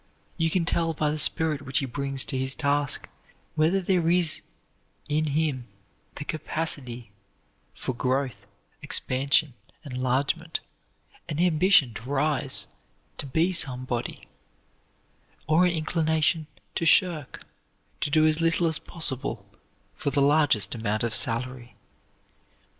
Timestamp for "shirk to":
16.87-18.09